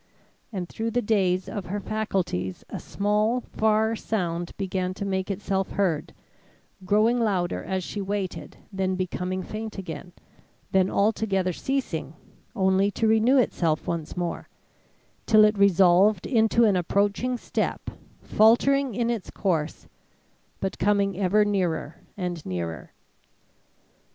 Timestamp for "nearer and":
21.45-22.43